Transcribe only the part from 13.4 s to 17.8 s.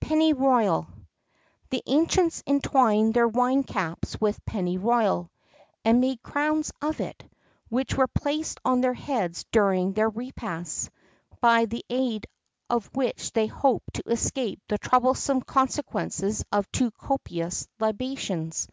hoped to escape the troublesome consequences of too copious